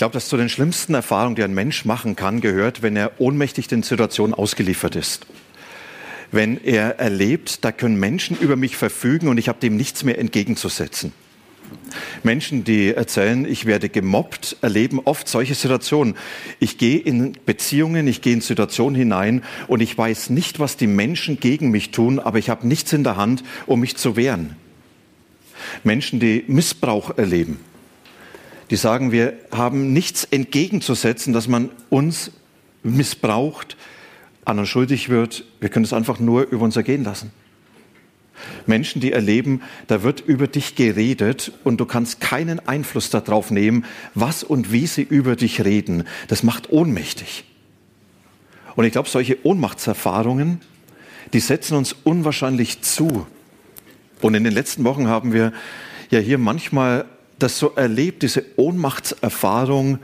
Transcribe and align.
Glaube, 0.00 0.14
dass 0.14 0.30
zu 0.30 0.38
den 0.38 0.48
schlimmsten 0.48 0.94
Erfahrungen, 0.94 1.36
die 1.36 1.44
ein 1.44 1.52
Mensch 1.52 1.84
machen 1.84 2.16
kann, 2.16 2.40
gehört, 2.40 2.80
wenn 2.80 2.96
er 2.96 3.20
ohnmächtig 3.20 3.68
den 3.68 3.82
Situationen 3.82 4.32
ausgeliefert 4.32 4.96
ist. 4.96 5.26
Wenn 6.32 6.58
er 6.64 6.98
erlebt, 6.98 7.66
da 7.66 7.70
können 7.70 7.96
Menschen 8.00 8.34
über 8.38 8.56
mich 8.56 8.78
verfügen 8.78 9.28
und 9.28 9.36
ich 9.36 9.50
habe 9.50 9.60
dem 9.60 9.76
nichts 9.76 10.02
mehr 10.02 10.18
entgegenzusetzen. 10.18 11.12
Menschen, 12.22 12.64
die 12.64 12.94
erzählen, 12.94 13.44
ich 13.44 13.66
werde 13.66 13.90
gemobbt, 13.90 14.56
erleben 14.62 15.00
oft 15.04 15.28
solche 15.28 15.54
Situationen. 15.54 16.14
Ich 16.60 16.78
gehe 16.78 16.98
in 16.98 17.34
Beziehungen, 17.44 18.08
ich 18.08 18.22
gehe 18.22 18.32
in 18.32 18.40
Situationen 18.40 18.94
hinein 18.94 19.44
und 19.68 19.80
ich 19.80 19.98
weiß 19.98 20.30
nicht, 20.30 20.60
was 20.60 20.78
die 20.78 20.86
Menschen 20.86 21.40
gegen 21.40 21.70
mich 21.70 21.90
tun, 21.90 22.20
aber 22.20 22.38
ich 22.38 22.48
habe 22.48 22.66
nichts 22.66 22.94
in 22.94 23.04
der 23.04 23.18
Hand, 23.18 23.44
um 23.66 23.80
mich 23.80 23.98
zu 23.98 24.16
wehren. 24.16 24.56
Menschen, 25.84 26.20
die 26.20 26.42
Missbrauch 26.46 27.18
erleben 27.18 27.60
die 28.70 28.76
sagen, 28.76 29.12
wir 29.12 29.34
haben 29.50 29.92
nichts 29.92 30.24
entgegenzusetzen, 30.24 31.32
dass 31.32 31.48
man 31.48 31.70
uns 31.90 32.30
missbraucht, 32.82 33.76
an 34.44 34.58
uns 34.58 34.68
schuldig 34.68 35.08
wird. 35.08 35.44
Wir 35.60 35.68
können 35.68 35.84
es 35.84 35.92
einfach 35.92 36.18
nur 36.18 36.42
über 36.50 36.64
uns 36.64 36.76
ergehen 36.76 37.04
lassen. 37.04 37.32
Menschen, 38.66 39.00
die 39.00 39.12
erleben, 39.12 39.60
da 39.86 40.02
wird 40.02 40.20
über 40.20 40.46
dich 40.46 40.74
geredet 40.74 41.52
und 41.62 41.78
du 41.78 41.84
kannst 41.84 42.20
keinen 42.20 42.66
Einfluss 42.66 43.10
darauf 43.10 43.50
nehmen, 43.50 43.84
was 44.14 44.42
und 44.42 44.72
wie 44.72 44.86
sie 44.86 45.02
über 45.02 45.36
dich 45.36 45.62
reden. 45.64 46.04
Das 46.28 46.42
macht 46.42 46.70
ohnmächtig. 46.70 47.44
Und 48.76 48.84
ich 48.84 48.92
glaube, 48.92 49.08
solche 49.08 49.44
Ohnmachtserfahrungen, 49.44 50.60
die 51.32 51.40
setzen 51.40 51.76
uns 51.76 51.94
unwahrscheinlich 52.04 52.80
zu. 52.80 53.26
Und 54.22 54.34
in 54.34 54.44
den 54.44 54.54
letzten 54.54 54.84
Wochen 54.84 55.08
haben 55.08 55.32
wir 55.32 55.52
ja 56.10 56.18
hier 56.18 56.38
manchmal 56.38 57.04
das 57.42 57.58
so 57.58 57.74
erlebt, 57.74 58.22
diese 58.22 58.44
Ohnmachtserfahrung, 58.56 59.98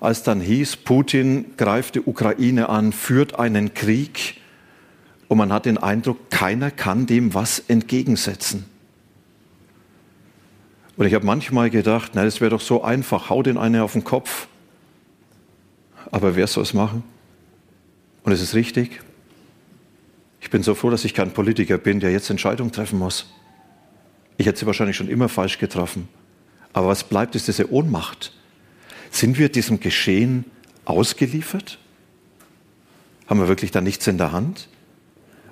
als 0.00 0.22
dann 0.22 0.40
hieß, 0.40 0.76
Putin 0.76 1.56
greift 1.56 1.94
die 1.94 2.00
Ukraine 2.00 2.68
an, 2.68 2.92
führt 2.92 3.38
einen 3.38 3.74
Krieg 3.74 4.40
und 5.28 5.38
man 5.38 5.52
hat 5.52 5.66
den 5.66 5.78
Eindruck, 5.78 6.30
keiner 6.30 6.70
kann 6.70 7.06
dem 7.06 7.34
was 7.34 7.60
entgegensetzen. 7.60 8.64
Und 10.96 11.06
ich 11.06 11.14
habe 11.14 11.24
manchmal 11.24 11.70
gedacht, 11.70 12.12
na, 12.14 12.24
das 12.24 12.40
wäre 12.40 12.50
doch 12.50 12.60
so 12.60 12.82
einfach, 12.82 13.30
hau 13.30 13.42
den 13.42 13.56
einen 13.56 13.80
auf 13.80 13.92
den 13.92 14.04
Kopf. 14.04 14.48
Aber 16.10 16.36
wer 16.36 16.46
soll 16.46 16.62
es 16.62 16.74
machen? 16.74 17.04
Und 18.22 18.32
es 18.32 18.42
ist 18.42 18.54
richtig. 18.54 19.00
Ich 20.40 20.50
bin 20.50 20.62
so 20.62 20.74
froh, 20.74 20.90
dass 20.90 21.04
ich 21.04 21.14
kein 21.14 21.30
Politiker 21.30 21.78
bin, 21.78 22.00
der 22.00 22.10
jetzt 22.10 22.28
Entscheidungen 22.28 22.72
treffen 22.72 22.98
muss. 22.98 23.32
Ich 24.36 24.46
hätte 24.46 24.58
sie 24.58 24.66
wahrscheinlich 24.66 24.96
schon 24.96 25.08
immer 25.08 25.28
falsch 25.28 25.58
getroffen. 25.58 26.08
Aber 26.72 26.88
was 26.88 27.04
bleibt, 27.04 27.34
ist 27.34 27.48
diese 27.48 27.72
Ohnmacht. 27.72 28.32
Sind 29.10 29.38
wir 29.38 29.48
diesem 29.48 29.80
Geschehen 29.80 30.44
ausgeliefert? 30.84 31.78
Haben 33.26 33.40
wir 33.40 33.48
wirklich 33.48 33.70
da 33.70 33.80
nichts 33.80 34.06
in 34.06 34.18
der 34.18 34.32
Hand? 34.32 34.68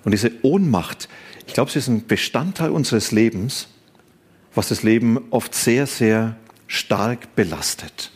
Und 0.04 0.12
diese 0.12 0.32
Ohnmacht, 0.42 1.08
ich 1.46 1.54
glaube, 1.54 1.70
sie 1.70 1.80
ist 1.80 1.88
ein 1.88 2.06
Bestandteil 2.06 2.70
unseres 2.70 3.10
Lebens, 3.10 3.68
was 4.54 4.68
das 4.68 4.82
Leben 4.82 5.18
oft 5.30 5.54
sehr, 5.54 5.86
sehr 5.86 6.36
stark 6.66 7.34
belastet. 7.34 8.10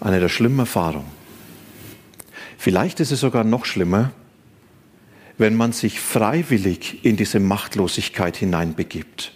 Eine 0.00 0.20
der 0.20 0.28
schlimmen 0.28 0.60
Erfahrungen. 0.60 1.10
Vielleicht 2.56 3.00
ist 3.00 3.10
es 3.10 3.20
sogar 3.20 3.44
noch 3.44 3.64
schlimmer, 3.64 4.12
wenn 5.36 5.56
man 5.56 5.72
sich 5.72 6.00
freiwillig 6.00 7.04
in 7.04 7.16
diese 7.16 7.40
Machtlosigkeit 7.40 8.36
hineinbegibt 8.36 9.32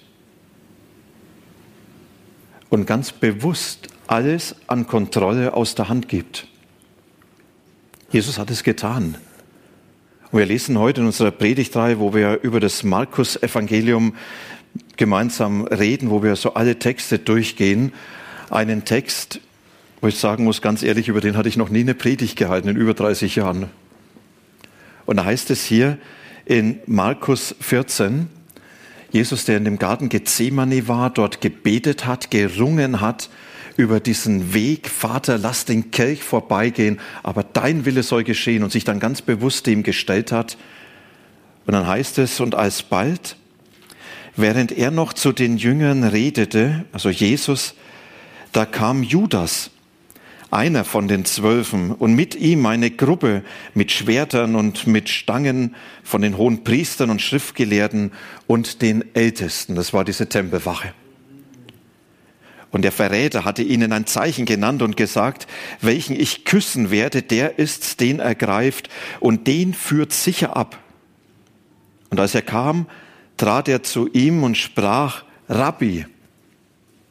und 2.75 2.87
ganz 2.87 3.13
bewusst 3.13 3.89
alles 4.09 4.57
an 4.67 4.89
Kontrolle 4.89 5.55
aus 5.55 5.77
der 5.77 5.89
Hand 5.89 6.09
gibt. 6.09 6.49
Jesus 8.11 8.37
hat 8.37 8.51
es 8.51 8.65
getan. 8.65 9.17
Und 10.33 10.41
wir 10.41 10.47
lesen 10.47 10.77
heute 10.81 11.01
in 11.01 11.07
unserer 11.07 11.31
Predigtreihe, 11.31 12.01
wo 12.01 12.15
wir 12.15 12.41
über 12.43 12.59
das 12.59 12.83
Markus-Evangelium 12.83 14.17
gemeinsam 14.97 15.65
reden, 15.67 16.11
wo 16.11 16.25
wir 16.25 16.35
so 16.35 16.55
alle 16.55 16.77
Texte 16.81 17.21
durchgehen, 17.21 17.93
einen 18.51 18.85
Text, 18.85 19.41
wo 20.01 20.09
ich 20.09 20.19
sagen 20.19 20.43
muss, 20.43 20.61
ganz 20.61 20.83
ehrlich, 20.83 21.07
über 21.07 21.21
den 21.21 21.37
hatte 21.37 21.49
ich 21.49 21.57
noch 21.57 21.69
nie 21.69 21.81
eine 21.81 21.95
Predigt 21.95 22.37
gehalten 22.37 22.67
in 22.67 22.77
über 22.77 22.95
30 22.95 23.37
Jahren. 23.37 23.71
Und 25.07 25.19
da 25.19 25.25
heißt 25.25 25.49
es 25.51 25.65
hier 25.65 25.97
in 26.45 26.81
Markus 26.87 27.55
14, 27.61 28.29
Jesus, 29.15 29.45
der 29.45 29.59
in 29.59 29.65
dem 29.65 29.79
Garten 29.79 30.09
Gethsemane 30.09 30.89
war, 30.89 31.09
dort 31.09 31.41
gebetet 31.41 32.05
hat, 32.05 32.33
gerungen 32.33 33.01
hat 33.01 33.31
über 33.77 34.01
diesen 34.01 34.55
Weg, 34.55 34.89
Vater, 34.89 35.39
lass 35.39 35.65
den 35.65 35.93
Kelch 35.93 36.25
vorbeigehen, 36.25 36.99
aber 37.23 37.45
dein 37.45 37.85
Wille 37.85 38.03
soll 38.03 38.25
geschehen 38.25 38.65
und 38.65 38.73
sich 38.73 38.83
dann 38.83 38.99
ganz 38.99 39.23
bewusst 39.23 39.69
dem 39.69 39.85
gestellt 39.85 40.33
hat. 40.33 40.57
Und 41.65 41.75
dann 41.75 41.87
heißt 41.87 42.19
es, 42.19 42.41
und 42.41 42.57
alsbald, 42.57 43.37
während 44.35 44.73
er 44.73 44.91
noch 44.91 45.13
zu 45.13 45.31
den 45.31 45.59
Jüngern 45.59 46.03
redete, 46.03 46.85
also 46.91 47.09
Jesus, 47.09 47.75
da 48.51 48.67
kam 48.67 49.05
Judas, 49.05 49.71
einer 50.51 50.85
von 50.85 51.09
den 51.09 51.25
Zwölfen 51.25 51.93
und 51.93 52.15
mit 52.15 52.35
ihm 52.35 52.65
eine 52.67 52.91
Gruppe 52.91 53.43
mit 53.75 53.91
Schwertern 53.91 54.55
und 54.57 54.87
mit 54.87 55.09
Stangen 55.09 55.75
von 56.03 56.23
den 56.23 56.37
hohen 56.37 56.65
Priestern 56.65 57.11
und 57.11 57.23
Schriftgelehrten 57.23 58.13
und 58.47 58.83
den 58.83 59.05
Ältesten. 59.15 59.75
Das 59.75 59.93
war 59.93 60.05
diese 60.05 60.29
Tempelwache. 60.29 60.93
Und 62.71 62.83
der 62.83 62.93
Verräter 62.93 63.45
hatte 63.45 63.63
ihnen 63.63 63.93
ein 63.93 64.07
Zeichen 64.07 64.47
genannt 64.47 64.83
und 64.83 64.97
gesagt, 64.97 65.47
welchen 65.81 66.19
ich 66.19 66.45
küssen 66.45 66.91
werde, 66.91 67.23
der 67.23 67.59
ist's, 67.59 67.97
den 67.97 68.19
ergreift 68.19 68.89
und 69.21 69.47
den 69.47 69.75
führt 69.75 70.13
sicher 70.13 70.57
ab. 70.57 70.79
Und 72.11 72.19
als 72.19 72.35
er 72.35 72.43
kam, 72.43 72.87
trat 73.37 73.69
er 73.69 73.85
zu 73.85 74.09
ihm 74.13 74.43
und 74.43 74.57
sprach, 74.57 75.25
Rabbi, 75.49 76.07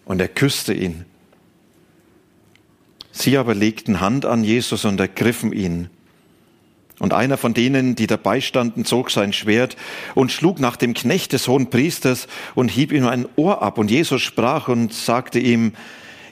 und 0.06 0.20
er 0.20 0.28
küsste 0.28 0.74
ihn. 0.74 1.06
Sie 3.16 3.38
aber 3.38 3.54
legten 3.54 4.02
Hand 4.02 4.26
an 4.26 4.44
Jesus 4.44 4.86
und 4.86 5.00
ergriffen 5.00 5.54
ihn. 5.54 5.90
Und 7.00 7.14
einer 7.14 7.38
von 7.38 7.54
denen, 7.54 7.96
die 7.96 8.08
dabei 8.08 8.42
standen, 8.42 8.86
zog 8.86 9.12
sein 9.12 9.34
Schwert 9.34 9.78
und 10.16 10.32
schlug 10.32 10.60
nach 10.60 10.76
dem 10.76 10.96
Knecht 10.96 11.32
des 11.32 11.48
hohen 11.48 11.70
Priesters 11.70 12.28
und 12.56 12.70
hieb 12.70 12.92
ihm 12.92 13.08
ein 13.08 13.28
Ohr 13.36 13.62
ab. 13.62 13.78
Und 13.78 13.92
Jesus 13.92 14.22
sprach 14.22 14.68
und 14.68 14.94
sagte 14.94 15.40
ihm, 15.40 15.74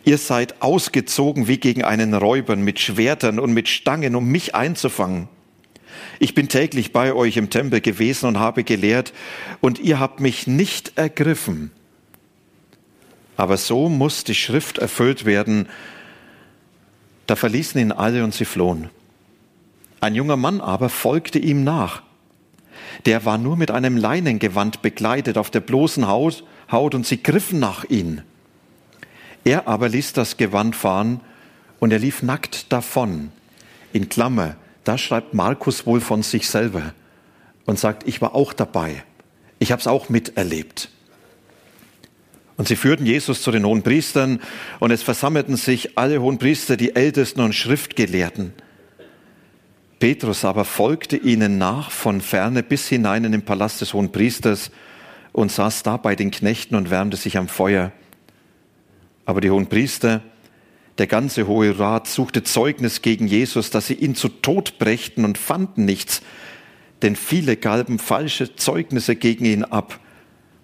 ihr 0.05 0.17
seid 0.17 0.61
ausgezogen 0.63 1.47
wie 1.47 1.57
gegen 1.57 1.83
einen 1.83 2.15
Räubern 2.15 2.61
mit 2.61 2.79
Schwertern 2.79 3.37
und 3.37 3.53
mit 3.53 3.69
Stangen, 3.69 4.15
um 4.15 4.25
mich 4.25 4.55
einzufangen. 4.55 5.27
Ich 6.19 6.33
bin 6.33 6.49
täglich 6.49 6.91
bei 6.91 7.13
euch 7.13 7.37
im 7.37 7.51
Tempel 7.51 7.79
gewesen 7.79 8.25
und 8.25 8.39
habe 8.39 8.63
gelehrt, 8.63 9.13
und 9.59 9.79
ihr 9.79 9.99
habt 9.99 10.19
mich 10.19 10.47
nicht 10.47 10.93
ergriffen. 10.95 11.71
Aber 13.37 13.57
so 13.57 13.87
muss 13.87 14.23
die 14.23 14.35
Schrift 14.35 14.79
erfüllt 14.79 15.25
werden, 15.25 15.67
da 17.27 17.35
verließen 17.35 17.79
ihn 17.79 17.91
alle 17.91 18.23
und 18.23 18.33
sie 18.33 18.45
flohen. 18.45 18.89
Ein 19.99 20.15
junger 20.15 20.37
Mann 20.37 20.61
aber 20.61 20.89
folgte 20.89 21.39
ihm 21.39 21.63
nach. 21.63 22.01
Der 23.05 23.25
war 23.25 23.37
nur 23.37 23.55
mit 23.57 23.71
einem 23.71 23.97
Leinengewand 23.97 24.81
bekleidet 24.81 25.37
auf 25.37 25.49
der 25.49 25.59
bloßen 25.61 26.07
Haut, 26.07 26.43
Haut 26.71 26.95
und 26.95 27.05
sie 27.05 27.21
griffen 27.21 27.59
nach 27.59 27.83
ihn. 27.83 28.21
Er 29.43 29.67
aber 29.67 29.89
ließ 29.89 30.13
das 30.13 30.37
Gewand 30.37 30.75
fahren 30.75 31.21
und 31.79 31.91
er 31.91 31.99
lief 31.99 32.21
nackt 32.21 32.71
davon. 32.71 33.31
In 33.93 34.07
Klammer, 34.09 34.55
da 34.83 34.97
schreibt 34.97 35.33
Markus 35.33 35.85
wohl 35.85 36.01
von 36.01 36.23
sich 36.23 36.49
selber 36.49 36.93
und 37.65 37.79
sagt, 37.79 38.07
ich 38.07 38.21
war 38.21 38.35
auch 38.35 38.53
dabei. 38.53 39.03
Ich 39.59 39.71
habe 39.71 39.79
es 39.79 39.87
auch 39.87 40.09
miterlebt. 40.09 40.89
Und 42.61 42.67
sie 42.67 42.75
führten 42.75 43.07
Jesus 43.07 43.41
zu 43.41 43.49
den 43.49 43.65
hohen 43.65 43.81
Priestern 43.81 44.39
und 44.79 44.91
es 44.91 45.01
versammelten 45.01 45.55
sich 45.55 45.97
alle 45.97 46.21
hohen 46.21 46.37
Priester, 46.37 46.77
die 46.77 46.95
Ältesten 46.95 47.41
und 47.41 47.55
Schriftgelehrten. 47.55 48.53
Petrus 49.97 50.45
aber 50.45 50.63
folgte 50.63 51.17
ihnen 51.17 51.57
nach 51.57 51.89
von 51.89 52.21
ferne 52.21 52.61
bis 52.61 52.87
hinein 52.87 53.23
in 53.23 53.31
den 53.31 53.41
Palast 53.41 53.81
des 53.81 53.95
hohen 53.95 54.11
Priesters 54.11 54.69
und 55.31 55.51
saß 55.51 55.81
da 55.81 55.97
bei 55.97 56.15
den 56.15 56.29
Knechten 56.29 56.75
und 56.75 56.91
wärmte 56.91 57.17
sich 57.17 57.35
am 57.35 57.47
Feuer. 57.47 57.93
Aber 59.25 59.41
die 59.41 59.49
hohen 59.49 59.65
Priester, 59.65 60.21
der 60.99 61.07
ganze 61.07 61.47
Hohe 61.47 61.79
Rat 61.79 62.07
suchte 62.07 62.43
Zeugnis 62.43 63.01
gegen 63.01 63.25
Jesus, 63.25 63.71
dass 63.71 63.87
sie 63.87 63.95
ihn 63.95 64.13
zu 64.13 64.29
Tod 64.29 64.77
brächten 64.77 65.25
und 65.25 65.39
fanden 65.39 65.85
nichts. 65.85 66.21
Denn 67.01 67.15
viele 67.15 67.57
galben 67.57 67.97
falsche 67.97 68.55
Zeugnisse 68.55 69.15
gegen 69.15 69.45
ihn 69.45 69.63
ab, 69.63 69.99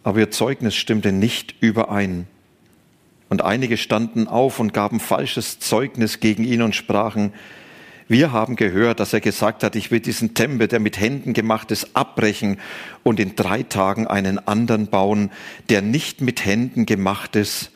aber 0.08 0.20
ihr 0.20 0.32
Zeugnis 0.32 0.74
stimmte 0.74 1.12
nicht 1.12 1.56
überein. 1.60 2.28
Und 3.28 3.44
einige 3.44 3.76
standen 3.76 4.30
auf 4.30 4.58
und 4.58 4.74
gaben 4.74 5.02
falsches 5.02 5.60
Zeugnis 5.60 6.22
gegen 6.22 6.46
ihn 6.46 6.62
und 6.62 6.78
sprachen, 6.78 7.34
wir 8.08 8.32
haben 8.32 8.56
gehört, 8.56 9.02
dass 9.02 9.12
er 9.12 9.20
gesagt 9.20 9.66
hat, 9.66 9.76
ich 9.76 9.92
will 9.92 10.00
diesen 10.00 10.34
Tempel, 10.34 10.70
der 10.70 10.80
mit 10.80 10.98
Händen 10.98 11.34
gemacht 11.34 11.72
ist, 11.72 11.94
abbrechen 11.94 12.58
und 13.04 13.20
in 13.20 13.36
drei 13.36 13.64
Tagen 13.64 14.08
einen 14.08 14.40
anderen 14.48 14.88
bauen, 14.88 15.30
der 15.68 15.82
nicht 15.82 16.22
mit 16.22 16.46
Händen 16.46 16.86
gemacht 16.86 17.36
ist. 17.36 17.72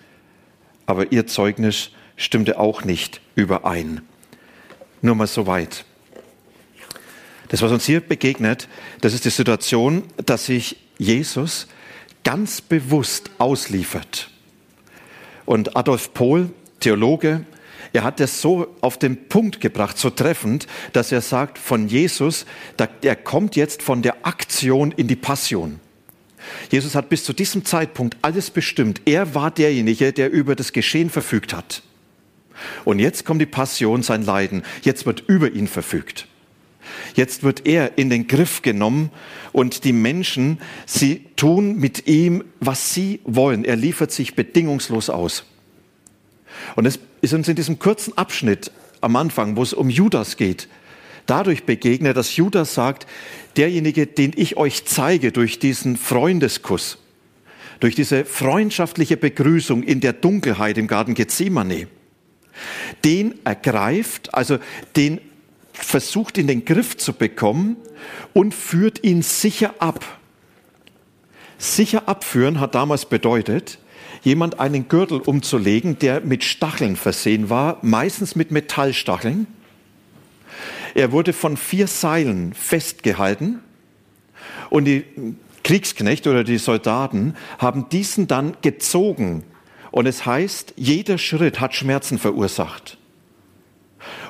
Aber 0.86 1.12
ihr 1.12 1.28
Zeugnis 1.28 1.90
stimmte 2.16 2.58
auch 2.58 2.86
nicht 2.86 3.20
überein. 3.36 4.04
Nur 5.02 5.16
mal 5.16 5.28
so 5.28 5.48
weit. 5.48 5.84
Das, 7.50 7.62
was 7.62 7.74
uns 7.74 7.86
hier 7.86 8.00
begegnet, 8.00 8.70
das 9.02 9.14
ist 9.14 9.26
die 9.26 9.32
Situation, 9.32 10.04
dass 10.26 10.46
sich 10.46 10.78
Jesus 10.98 11.68
ganz 12.24 12.62
bewusst 12.62 13.32
ausliefert. 13.38 14.30
Und 15.46 15.76
Adolf 15.76 16.14
Pohl, 16.14 16.50
Theologe, 16.80 17.46
er 17.94 18.04
hat 18.04 18.22
es 18.22 18.42
so 18.42 18.76
auf 18.82 18.98
den 18.98 19.28
Punkt 19.28 19.60
gebracht, 19.60 19.98
so 19.98 20.10
treffend, 20.10 20.68
dass 20.94 21.12
er 21.12 21.22
sagt, 21.22 21.58
von 21.58 21.88
Jesus, 21.88 22.46
er 23.02 23.16
kommt 23.16 23.56
jetzt 23.56 23.84
von 23.84 24.02
der 24.02 24.26
Aktion 24.26 24.92
in 24.92 25.08
die 25.08 25.16
Passion. 25.16 25.80
Jesus 26.70 26.96
hat 26.96 27.10
bis 27.10 27.24
zu 27.24 27.34
diesem 27.34 27.66
Zeitpunkt 27.66 28.18
alles 28.22 28.50
bestimmt. 28.50 29.02
Er 29.06 29.36
war 29.36 29.52
derjenige, 29.52 30.14
der 30.14 30.32
über 30.32 30.56
das 30.56 30.74
Geschehen 30.74 31.10
verfügt 31.10 31.54
hat. 31.54 31.84
Und 32.86 33.00
jetzt 33.00 33.26
kommt 33.26 33.42
die 33.42 33.46
Passion, 33.46 34.04
sein 34.04 34.24
Leiden. 34.24 34.64
Jetzt 34.84 35.06
wird 35.06 35.24
über 35.28 35.52
ihn 35.52 35.68
verfügt. 35.68 36.28
Jetzt 37.16 37.44
wird 37.44 37.68
er 37.68 37.98
in 37.98 38.10
den 38.10 38.28
Griff 38.28 38.62
genommen 38.62 39.12
und 39.52 39.84
die 39.84 39.94
Menschen, 39.94 40.60
sie 40.86 41.26
tun 41.36 41.76
mit 41.78 42.08
ihm, 42.08 42.44
was 42.60 42.94
sie 42.94 43.20
wollen. 43.24 43.66
Er 43.66 43.76
liefert 43.76 44.12
sich 44.12 44.36
bedingungslos 44.36 45.10
aus. 45.10 45.46
Und 46.76 46.86
es 46.86 47.00
ist 47.22 47.34
uns 47.34 47.48
in 47.48 47.56
diesem 47.56 47.80
kurzen 47.80 48.18
Abschnitt 48.18 48.72
am 49.02 49.16
Anfang, 49.16 49.56
wo 49.56 49.64
es 49.64 49.74
um 49.74 49.90
Judas 49.90 50.38
geht, 50.38 50.68
dadurch 51.26 51.64
begegnet, 51.64 52.18
dass 52.18 52.36
Judas 52.36 52.74
sagt, 52.74 53.08
derjenige, 53.58 54.08
den 54.08 54.34
ich 54.36 54.58
euch 54.58 54.86
zeige 54.86 55.32
durch 55.32 55.60
diesen 55.60 55.98
Freundeskuss, 55.98 56.98
durch 57.80 57.96
diese 57.96 58.26
freundschaftliche 58.26 59.18
Begrüßung 59.18 59.84
in 59.84 60.02
der 60.02 60.14
Dunkelheit 60.14 60.78
im 60.78 60.88
Garten 60.88 61.14
Gethsemane, 61.14 61.88
den 63.04 63.36
ergreift, 63.44 64.34
also 64.34 64.60
den 64.96 65.20
versucht 65.74 66.38
in 66.38 66.48
den 66.48 66.66
Griff 66.66 66.98
zu 66.98 67.14
bekommen 67.14 67.78
und 68.34 68.54
führt 68.54 69.04
ihn 69.04 69.22
sicher 69.22 69.76
ab. 69.80 70.20
Sicher 71.58 72.08
abführen 72.08 72.60
hat 72.60 72.76
damals 72.76 73.06
bedeutet, 73.06 73.80
jemand 74.24 74.60
einen 74.60 74.88
Gürtel 74.88 75.20
umzulegen, 75.20 76.00
der 76.00 76.22
mit 76.22 76.44
Stacheln 76.44 76.96
versehen 76.96 77.50
war, 77.50 77.78
meistens 77.82 78.36
mit 78.36 78.52
Metallstacheln. 78.52 79.48
Er 80.94 81.12
wurde 81.12 81.34
von 81.34 81.58
vier 81.58 81.88
Seilen 81.88 82.54
festgehalten 82.54 83.60
und 84.70 84.86
die 84.86 85.06
Kriegsknechte 85.64 86.30
oder 86.30 86.44
die 86.44 86.58
Soldaten 86.58 87.36
haben 87.60 87.90
diesen 87.90 88.28
dann 88.28 88.58
gezogen. 88.62 89.44
Und 89.92 90.06
es 90.06 90.26
heißt, 90.26 90.74
jeder 90.78 91.18
Schritt 91.18 91.60
hat 91.60 91.76
Schmerzen 91.76 92.18
verursacht. 92.18 92.98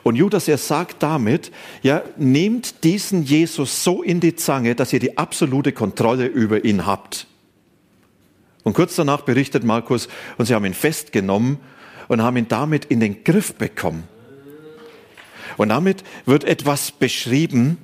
Und 0.04 0.16
Judas, 0.16 0.48
er 0.48 0.58
sagt 0.58 1.04
damit, 1.04 1.52
ja, 1.82 2.04
nehmt 2.18 2.84
diesen 2.84 3.24
Jesus 3.24 3.84
so 3.84 4.02
in 4.02 4.20
die 4.20 4.36
Zange, 4.36 4.76
dass 4.76 4.94
ihr 4.94 5.00
die 5.00 5.18
absolute 5.18 5.72
Kontrolle 5.72 6.26
über 6.26 6.66
ihn 6.66 6.86
habt. 6.86 7.28
Und 8.64 8.74
kurz 8.74 8.96
danach 8.96 9.22
berichtet 9.22 9.64
Markus, 9.64 10.08
und 10.38 10.46
sie 10.46 10.54
haben 10.54 10.66
ihn 10.66 10.74
festgenommen 10.74 11.58
und 12.08 12.22
haben 12.22 12.38
ihn 12.38 12.48
damit 12.48 12.86
in 12.86 13.00
den 13.00 13.24
Griff 13.24 13.56
bekommen. 13.56 14.04
Und 15.58 15.70
damit 15.70 16.04
wird 16.26 16.44
etwas 16.44 16.92
beschrieben, 16.92 17.78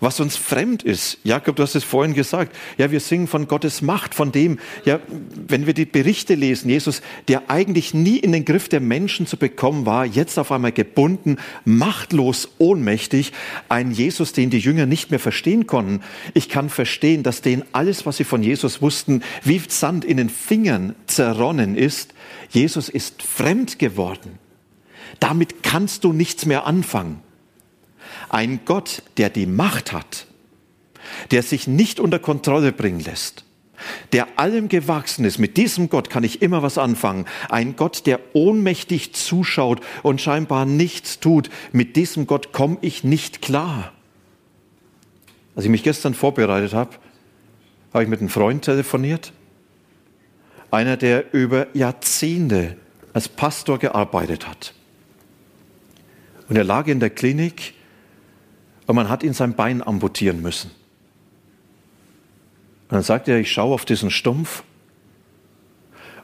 was 0.00 0.20
uns 0.20 0.36
fremd 0.36 0.82
ist. 0.82 1.18
Jakob, 1.24 1.56
du 1.56 1.62
hast 1.62 1.74
es 1.74 1.84
vorhin 1.84 2.14
gesagt. 2.14 2.54
Ja, 2.76 2.90
wir 2.90 3.00
singen 3.00 3.26
von 3.26 3.48
Gottes 3.48 3.82
Macht, 3.82 4.14
von 4.14 4.32
dem, 4.32 4.58
ja, 4.84 5.00
wenn 5.46 5.66
wir 5.66 5.74
die 5.74 5.84
Berichte 5.84 6.34
lesen, 6.34 6.68
Jesus, 6.70 7.02
der 7.28 7.50
eigentlich 7.50 7.94
nie 7.94 8.16
in 8.18 8.32
den 8.32 8.44
Griff 8.44 8.68
der 8.68 8.80
Menschen 8.80 9.26
zu 9.26 9.36
bekommen 9.36 9.86
war, 9.86 10.04
jetzt 10.04 10.38
auf 10.38 10.52
einmal 10.52 10.72
gebunden, 10.72 11.36
machtlos, 11.64 12.48
ohnmächtig, 12.58 13.32
ein 13.68 13.90
Jesus, 13.90 14.32
den 14.32 14.50
die 14.50 14.58
Jünger 14.58 14.86
nicht 14.86 15.10
mehr 15.10 15.20
verstehen 15.20 15.66
konnten. 15.66 16.00
Ich 16.34 16.48
kann 16.48 16.70
verstehen, 16.70 17.22
dass 17.22 17.42
denen 17.42 17.64
alles, 17.72 18.06
was 18.06 18.16
sie 18.16 18.24
von 18.24 18.42
Jesus 18.42 18.80
wussten, 18.80 19.22
wie 19.44 19.58
Sand 19.68 20.04
in 20.04 20.16
den 20.16 20.30
Fingern 20.30 20.94
zerronnen 21.06 21.76
ist. 21.76 22.14
Jesus 22.50 22.88
ist 22.88 23.22
fremd 23.22 23.78
geworden. 23.78 24.38
Damit 25.20 25.62
kannst 25.62 26.04
du 26.04 26.12
nichts 26.12 26.46
mehr 26.46 26.66
anfangen. 26.66 27.20
Ein 28.28 28.60
Gott, 28.64 29.02
der 29.16 29.30
die 29.30 29.46
Macht 29.46 29.92
hat, 29.92 30.26
der 31.30 31.42
sich 31.42 31.66
nicht 31.66 32.00
unter 32.00 32.18
Kontrolle 32.18 32.72
bringen 32.72 33.00
lässt, 33.00 33.44
der 34.12 34.26
allem 34.38 34.68
gewachsen 34.68 35.24
ist. 35.24 35.38
Mit 35.38 35.56
diesem 35.56 35.88
Gott 35.88 36.10
kann 36.10 36.24
ich 36.24 36.42
immer 36.42 36.62
was 36.62 36.78
anfangen. 36.78 37.26
Ein 37.48 37.76
Gott, 37.76 38.06
der 38.06 38.20
ohnmächtig 38.32 39.14
zuschaut 39.14 39.80
und 40.02 40.20
scheinbar 40.20 40.66
nichts 40.66 41.20
tut. 41.20 41.50
Mit 41.72 41.96
diesem 41.96 42.26
Gott 42.26 42.52
komme 42.52 42.78
ich 42.80 43.04
nicht 43.04 43.42
klar. 43.42 43.92
Als 45.54 45.64
ich 45.64 45.70
mich 45.70 45.82
gestern 45.82 46.14
vorbereitet 46.14 46.74
habe, 46.74 46.96
habe 47.92 48.04
ich 48.04 48.08
mit 48.08 48.20
einem 48.20 48.28
Freund 48.28 48.64
telefoniert. 48.64 49.32
Einer, 50.70 50.96
der 50.96 51.32
über 51.32 51.66
Jahrzehnte 51.74 52.76
als 53.12 53.28
Pastor 53.28 53.78
gearbeitet 53.78 54.46
hat. 54.46 54.74
Und 56.48 56.56
er 56.56 56.64
lag 56.64 56.86
in 56.86 57.00
der 57.00 57.10
Klinik 57.10 57.74
und 58.88 58.96
man 58.96 59.10
hat 59.10 59.22
ihn 59.22 59.34
sein 59.34 59.54
Bein 59.54 59.86
amputieren 59.86 60.40
müssen. 60.40 60.70
Und 62.88 62.94
dann 62.94 63.02
sagt 63.02 63.28
er, 63.28 63.38
ich 63.38 63.52
schaue 63.52 63.74
auf 63.74 63.84
diesen 63.84 64.10
Stumpf 64.10 64.64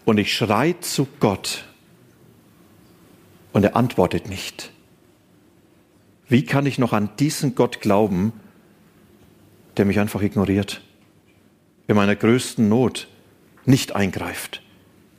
und 0.06 0.16
ich 0.16 0.34
schreie 0.34 0.80
zu 0.80 1.06
Gott 1.20 1.66
und 3.52 3.64
er 3.64 3.76
antwortet 3.76 4.30
nicht. 4.30 4.72
Wie 6.26 6.46
kann 6.46 6.64
ich 6.64 6.78
noch 6.78 6.94
an 6.94 7.10
diesen 7.18 7.54
Gott 7.54 7.82
glauben, 7.82 8.32
der 9.76 9.84
mich 9.84 10.00
einfach 10.00 10.22
ignoriert, 10.22 10.80
in 11.86 11.96
meiner 11.96 12.16
größten 12.16 12.66
Not 12.66 13.08
nicht 13.66 13.94
eingreift, 13.94 14.62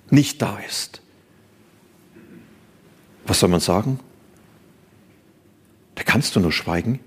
nicht 0.10 0.42
da 0.42 0.58
ist? 0.68 1.04
Was 3.28 3.40
soll 3.40 3.50
man 3.50 3.60
sagen? 3.60 4.00
Da 5.94 6.02
kannst 6.02 6.36
du 6.36 6.40
nur 6.40 6.52
schweigen 6.52 7.00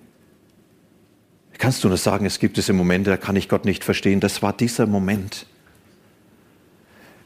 kannst 1.69 1.85
du 1.85 1.89
nur 1.89 1.99
sagen, 1.99 2.25
es 2.25 2.39
gibt 2.39 2.57
diese 2.57 2.73
Momente, 2.73 3.11
da 3.11 3.19
kann 3.19 3.37
ich 3.37 3.47
Gott 3.47 3.67
nicht 3.67 3.85
verstehen. 3.85 4.21
Das 4.21 4.41
war 4.41 4.55
dieser 4.55 4.87
Moment. 4.87 5.45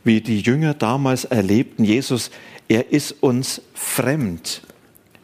Wie 0.02 0.20
die 0.20 0.40
Jünger 0.40 0.74
damals 0.74 1.24
erlebten, 1.24 1.84
Jesus, 1.84 2.32
er 2.66 2.90
ist 2.90 3.22
uns 3.22 3.62
fremd. 3.72 4.62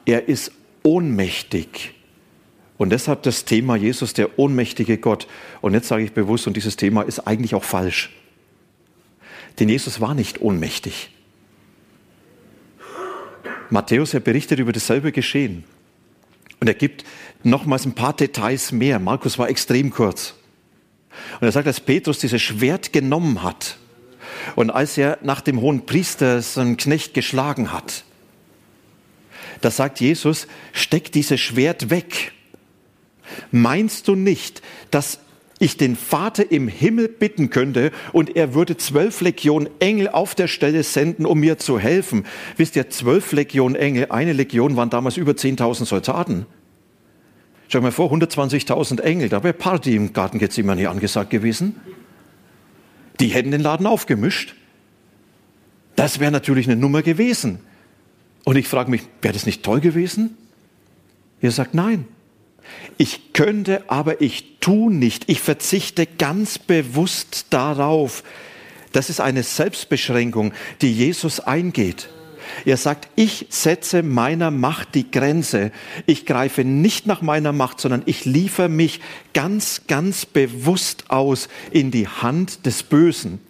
Er 0.05 0.29
ist 0.29 0.53
ohnmächtig. 0.85 1.95
Und 2.77 2.91
deshalb 2.91 3.25
das 3.25 3.45
Thema 3.45 3.75
Jesus, 3.75 4.15
der 4.15 4.39
ohnmächtige 4.39 4.99
Gott. 4.99 5.27
Und 5.63 5.75
jetzt 5.75 5.89
sage 5.89 6.05
ich 6.05 6.13
bewusst, 6.13 6.47
und 6.47 6.57
dieses 6.57 6.77
Thema 6.77 7.03
ist 7.03 7.19
eigentlich 7.27 7.57
auch 7.57 7.65
falsch. 7.65 8.11
Denn 9.59 9.69
Jesus 9.69 10.01
war 10.01 10.15
nicht 10.15 10.41
ohnmächtig. 10.43 11.11
Matthäus, 13.69 14.15
er 14.15 14.21
berichtet 14.21 14.61
über 14.61 14.71
dasselbe 14.71 15.11
Geschehen. 15.11 15.65
Und 16.61 16.67
er 16.69 16.75
gibt 16.75 17.05
nochmals 17.43 17.87
ein 17.87 17.95
paar 17.95 18.15
Details 18.15 18.73
mehr. 18.73 18.99
Markus 18.99 19.39
war 19.39 19.49
extrem 19.49 19.91
kurz. 19.91 20.35
Und 21.41 21.47
er 21.47 21.53
sagt, 21.53 21.67
dass 21.67 21.81
Petrus 21.81 22.19
dieses 22.19 22.43
Schwert 22.43 22.93
genommen 22.93 23.43
hat 23.43 23.79
und 24.57 24.71
als 24.71 24.99
er 24.99 25.19
nach 25.23 25.41
dem 25.41 25.61
hohen 25.61 25.87
Priester 25.87 26.43
seinen 26.43 26.77
Knecht 26.77 27.15
geschlagen 27.15 27.73
hat, 27.73 28.05
da 29.61 29.71
sagt 29.71 30.01
Jesus, 30.01 30.47
steck 30.73 31.11
dieses 31.13 31.41
Schwert 31.41 31.91
weg. 31.91 32.33
Meinst 33.51 34.09
du 34.09 34.15
nicht, 34.15 34.63
dass 34.91 35.19
ich 35.59 35.77
den 35.77 35.97
Vater 35.97 36.51
im 36.51 36.69
Himmel 36.69 37.09
bitten 37.09 37.51
könnte 37.51 37.91
und 38.13 38.37
er 38.37 38.55
würde 38.55 38.77
zwölf 38.77 39.21
Legionen 39.21 39.69
Engel 39.81 40.09
auf 40.09 40.35
der 40.35 40.49
Stelle 40.49 40.83
senden, 40.83 41.27
um 41.27 41.41
mir 41.41 41.59
zu 41.59 41.79
helfen? 41.79 42.25
Wisst 42.57 42.77
ihr, 42.77 42.91
zwölf 42.91 43.33
Legionen 43.33 43.77
Engel, 43.77 44.07
eine 44.11 44.33
Legion 44.33 44.77
waren 44.77 44.91
damals 44.91 45.17
über 45.17 45.33
10.000 45.33 45.85
Soldaten. 45.85 46.47
Schau 47.69 47.81
mal 47.81 47.93
vor, 47.93 48.13
120.000 48.13 49.01
Engel, 49.01 49.29
da 49.29 49.43
wäre 49.43 49.53
Party 49.53 49.95
im 49.95 50.13
Garten 50.13 50.39
Gethsemane 50.39 50.89
angesagt 50.89 51.31
gewesen. 51.31 51.77
Die 53.21 53.29
hätten 53.29 53.51
den 53.51 53.61
Laden 53.61 53.87
aufgemischt. 53.87 54.55
Das 55.97 56.21
wäre 56.21 56.31
natürlich 56.31 56.67
eine 56.67 56.77
Nummer 56.77 57.03
gewesen. 57.03 57.59
Und 58.45 58.57
ich 58.57 58.69
frage 58.69 58.91
mich, 58.91 59.03
wäre 59.21 59.35
das 59.35 59.45
nicht 59.45 59.65
toll 59.65 59.81
gewesen? 59.81 60.37
Ihr 61.43 61.51
sagt 61.51 61.75
nein. 61.75 62.07
Ich 62.97 63.33
könnte, 63.33 63.85
aber 63.89 64.21
ich 64.21 64.59
tu 64.61 64.91
nicht. 64.91 65.29
Ich 65.29 65.41
verzichte 65.41 66.07
ganz 66.07 66.59
bewusst 66.59 67.47
darauf. 67.51 68.25
Das 68.93 69.11
ist 69.11 69.21
eine 69.21 69.43
Selbstbeschränkung, 69.43 70.53
die 70.81 70.93
Jesus 70.93 71.41
eingeht. 71.41 72.09
Er 72.65 72.77
sagt, 72.77 73.09
ich 73.15 73.47
setze 73.51 74.03
meiner 74.03 74.51
Macht 74.51 74.95
die 74.95 75.11
Grenze. 75.11 75.71
Ich 76.07 76.27
greife 76.27 76.65
nicht 76.65 77.07
nach 77.07 77.23
meiner 77.23 77.53
Macht, 77.53 77.81
sondern 77.81 78.03
ich 78.07 78.25
liefere 78.25 78.69
mich 78.69 79.01
ganz, 79.35 79.83
ganz 79.87 80.27
bewusst 80.27 81.11
aus 81.11 81.49
in 81.71 81.91
die 81.91 82.09
Hand 82.09 82.67
des 82.67 82.83
Bösen, 82.83 83.41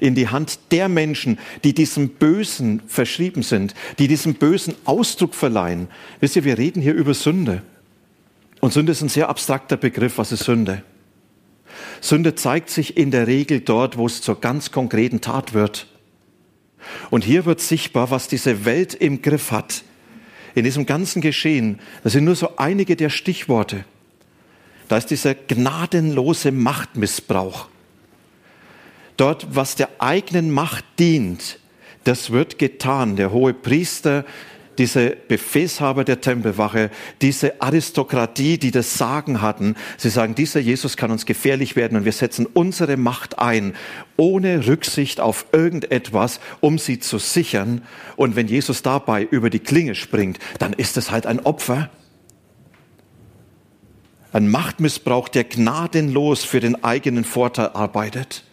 in 0.00 0.14
die 0.14 0.28
Hand 0.28 0.58
der 0.70 0.88
Menschen, 0.88 1.38
die 1.64 1.74
diesem 1.74 2.10
Bösen 2.10 2.82
verschrieben 2.86 3.42
sind, 3.42 3.74
die 3.98 4.08
diesem 4.08 4.34
Bösen 4.34 4.74
Ausdruck 4.84 5.34
verleihen. 5.34 5.88
Wisst 6.20 6.36
ihr, 6.36 6.44
wir 6.44 6.58
reden 6.58 6.82
hier 6.82 6.94
über 6.94 7.14
Sünde. 7.14 7.62
Und 8.60 8.72
Sünde 8.72 8.92
ist 8.92 9.02
ein 9.02 9.08
sehr 9.08 9.28
abstrakter 9.28 9.76
Begriff. 9.76 10.18
Was 10.18 10.32
ist 10.32 10.44
Sünde? 10.44 10.82
Sünde 12.00 12.34
zeigt 12.34 12.70
sich 12.70 12.96
in 12.96 13.10
der 13.10 13.26
Regel 13.26 13.60
dort, 13.60 13.96
wo 13.96 14.06
es 14.06 14.20
zur 14.20 14.40
ganz 14.40 14.70
konkreten 14.70 15.20
Tat 15.20 15.54
wird. 15.54 15.86
Und 17.10 17.24
hier 17.24 17.44
wird 17.44 17.60
sichtbar, 17.60 18.10
was 18.10 18.28
diese 18.28 18.64
Welt 18.64 18.94
im 18.94 19.22
Griff 19.22 19.50
hat. 19.50 19.82
In 20.54 20.64
diesem 20.64 20.86
ganzen 20.86 21.20
Geschehen, 21.20 21.78
das 22.02 22.12
sind 22.12 22.24
nur 22.24 22.34
so 22.34 22.56
einige 22.56 22.96
der 22.96 23.10
Stichworte. 23.10 23.84
Da 24.88 24.96
ist 24.96 25.10
dieser 25.10 25.34
gnadenlose 25.34 26.50
Machtmissbrauch. 26.50 27.68
Dort, 29.16 29.54
was 29.54 29.74
der 29.74 29.88
eigenen 29.98 30.50
Macht 30.50 30.84
dient, 30.98 31.58
das 32.04 32.30
wird 32.30 32.58
getan. 32.58 33.16
Der 33.16 33.32
hohe 33.32 33.52
Priester 33.52 34.24
diese 34.78 35.10
Befehlshaber 35.10 36.04
der 36.04 36.20
Tempelwache, 36.20 36.90
diese 37.20 37.60
Aristokratie, 37.60 38.58
die 38.58 38.70
das 38.70 38.96
Sagen 38.96 39.42
hatten. 39.42 39.74
Sie 39.96 40.08
sagen, 40.08 40.34
dieser 40.34 40.60
Jesus 40.60 40.96
kann 40.96 41.10
uns 41.10 41.26
gefährlich 41.26 41.76
werden 41.76 41.98
und 41.98 42.04
wir 42.04 42.12
setzen 42.12 42.46
unsere 42.46 42.96
Macht 42.96 43.38
ein, 43.38 43.74
ohne 44.16 44.66
Rücksicht 44.66 45.20
auf 45.20 45.46
irgendetwas, 45.52 46.40
um 46.60 46.78
sie 46.78 47.00
zu 47.00 47.18
sichern. 47.18 47.82
Und 48.16 48.36
wenn 48.36 48.46
Jesus 48.46 48.82
dabei 48.82 49.24
über 49.24 49.50
die 49.50 49.58
Klinge 49.58 49.94
springt, 49.94 50.38
dann 50.58 50.72
ist 50.72 50.96
es 50.96 51.10
halt 51.10 51.26
ein 51.26 51.40
Opfer. 51.40 51.90
Ein 54.32 54.48
Machtmissbrauch, 54.48 55.28
der 55.28 55.44
gnadenlos 55.44 56.44
für 56.44 56.60
den 56.60 56.84
eigenen 56.84 57.24
Vorteil 57.24 57.70
arbeitet. 57.70 58.44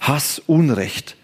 Hass, 0.00 0.40
Unrecht, 0.46 1.16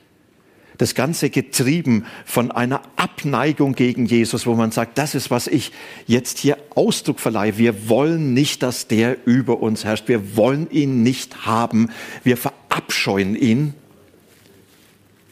das 0.78 0.94
Ganze 0.94 1.28
getrieben 1.28 2.06
von 2.24 2.50
einer 2.50 2.82
Abneigung 2.96 3.74
gegen 3.74 4.06
Jesus, 4.06 4.46
wo 4.46 4.54
man 4.54 4.70
sagt, 4.70 4.96
das 4.96 5.14
ist, 5.14 5.30
was 5.30 5.48
ich 5.48 5.72
jetzt 6.06 6.38
hier 6.38 6.56
Ausdruck 6.74 7.20
verleihe. 7.20 7.58
Wir 7.58 7.88
wollen 7.88 8.32
nicht, 8.32 8.62
dass 8.62 8.86
der 8.86 9.26
über 9.26 9.60
uns 9.60 9.84
herrscht. 9.84 10.08
Wir 10.08 10.36
wollen 10.36 10.70
ihn 10.70 11.02
nicht 11.02 11.46
haben. 11.46 11.90
Wir 12.22 12.36
verabscheuen 12.36 13.36
ihn. 13.36 13.74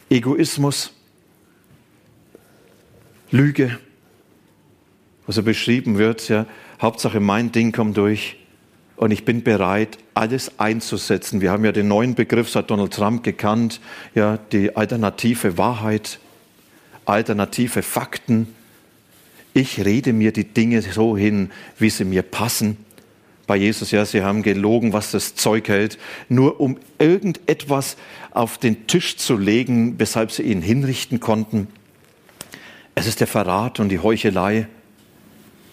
Egoismus, 0.09 0.91
Lüge, 3.31 3.77
was 5.25 5.37
er 5.37 5.43
beschrieben 5.43 5.97
wird, 5.97 6.29
ja, 6.29 6.45
Hauptsache 6.81 7.19
mein 7.19 7.51
Ding 7.51 7.71
kommt 7.71 7.97
durch 7.97 8.36
und 8.97 9.11
ich 9.11 9.23
bin 9.25 9.43
bereit, 9.43 9.97
alles 10.15 10.59
einzusetzen. 10.59 11.39
Wir 11.39 11.51
haben 11.51 11.63
ja 11.63 11.71
den 11.71 11.87
neuen 11.87 12.15
Begriff 12.15 12.49
seit 12.49 12.69
Donald 12.69 12.93
Trump 12.93 13.23
gekannt, 13.23 13.79
ja, 14.15 14.37
die 14.51 14.75
alternative 14.75 15.57
Wahrheit, 15.57 16.19
alternative 17.05 17.83
Fakten. 17.83 18.53
Ich 19.53 19.85
rede 19.85 20.13
mir 20.13 20.31
die 20.33 20.45
Dinge 20.45 20.81
so 20.81 21.15
hin, 21.15 21.51
wie 21.77 21.91
sie 21.91 22.05
mir 22.05 22.23
passen. 22.23 22.77
Bei 23.45 23.55
Jesus, 23.55 23.91
ja, 23.91 24.03
sie 24.03 24.23
haben 24.23 24.41
gelogen, 24.41 24.93
was 24.93 25.11
das 25.11 25.35
Zeug 25.35 25.69
hält, 25.69 25.97
nur 26.27 26.59
um 26.59 26.77
irgendetwas 26.99 27.97
auf 28.31 28.57
den 28.57 28.87
Tisch 28.87 29.15
zu 29.17 29.37
legen, 29.37 29.99
weshalb 29.99 30.31
sie 30.31 30.43
ihn 30.43 30.61
hinrichten 30.61 31.19
konnten. 31.19 31.67
Es 32.95 33.05
ist 33.07 33.19
der 33.19 33.27
Verrat 33.27 33.79
und 33.79 33.89
die 33.89 33.99
Heuchelei. 33.99 34.67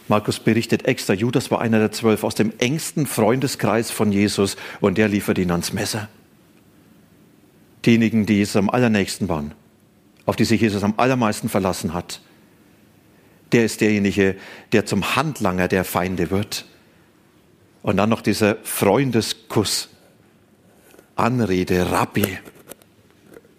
Markus 0.08 0.38
berichtet 0.38 0.84
extra, 0.84 1.14
Judas 1.14 1.50
war 1.50 1.60
einer 1.60 1.78
der 1.78 1.92
zwölf 1.92 2.24
aus 2.24 2.34
dem 2.34 2.52
engsten 2.58 3.06
Freundeskreis 3.06 3.90
von 3.90 4.12
Jesus 4.12 4.56
und 4.80 4.98
der 4.98 5.08
liefert 5.08 5.38
ihn 5.38 5.50
ans 5.50 5.72
Messer. 5.72 6.08
Diejenigen, 7.86 8.26
die 8.26 8.42
es 8.42 8.56
am 8.56 8.68
allernächsten 8.70 9.28
waren, 9.28 9.54
auf 10.26 10.36
die 10.36 10.44
sich 10.44 10.60
Jesus 10.60 10.82
am 10.82 10.94
allermeisten 10.96 11.48
verlassen 11.48 11.94
hat, 11.94 12.20
der 13.52 13.64
ist 13.64 13.80
derjenige, 13.80 14.36
der 14.72 14.84
zum 14.84 15.16
Handlanger 15.16 15.68
der 15.68 15.84
Feinde 15.84 16.30
wird. 16.30 16.64
Und 17.82 17.98
dann 17.98 18.08
noch 18.08 18.22
dieser 18.22 18.56
Freundeskuss, 18.64 19.90
Anrede, 21.14 21.90
Rabbi, 21.92 22.38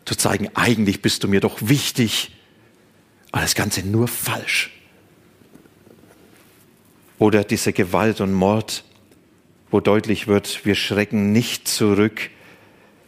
zu 0.03 0.15
zeigen, 0.15 0.49
eigentlich 0.53 1.01
bist 1.01 1.23
du 1.23 1.27
mir 1.27 1.39
doch 1.39 1.57
wichtig. 1.61 2.35
Aber 3.31 3.43
das 3.43 3.55
Ganze 3.55 3.87
nur 3.87 4.07
falsch. 4.07 4.75
Oder 7.17 7.43
diese 7.43 7.74
Gewalt 7.74 8.22
und 8.22 8.34
Mord, 8.34 8.84
wo 9.72 9.79
deutlich 9.79 10.27
wird, 10.27 10.65
wir 10.65 10.75
schrecken 10.75 11.31
nicht 11.31 11.67
zurück, 11.67 12.29